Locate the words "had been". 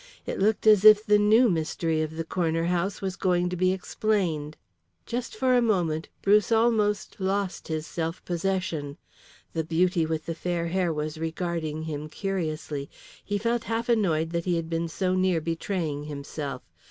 14.55-14.87